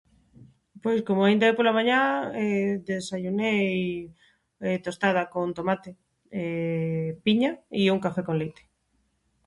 Pois 0.83 0.99
como 1.07 1.21
aínda 1.23 1.45
é 1.49 1.53
pola 1.57 1.77
mañá 1.77 1.99
desayunei 2.87 3.69
tostada 4.85 5.21
con 5.33 5.47
tomate, 5.57 5.91
piña 7.25 7.51
i 7.81 7.83
un 7.95 7.99
café 8.05 8.21
con 8.27 8.35
leite. 8.41 8.63